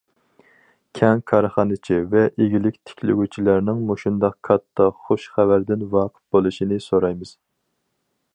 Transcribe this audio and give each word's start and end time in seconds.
كەڭ 0.99 1.19
كارخانىچى 1.31 1.99
ۋە 2.13 2.23
ئىگىلىك 2.45 2.79
تىكلىگۈچىلەرنىڭ 2.91 3.85
مۇشۇنداق 3.91 4.39
كاتتا 4.51 4.89
خۇش 5.05 5.29
خەۋەردىن 5.37 5.87
ۋاقىپ 5.95 6.37
بولۇشىنى 6.39 6.83
سورايمىز! 6.89 7.37